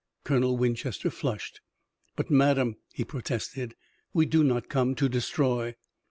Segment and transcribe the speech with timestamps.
[0.23, 1.61] Colonel Winchester flushed.
[2.15, 3.75] "But madame," he protested,
[4.15, 5.75] "we do not come to destroy."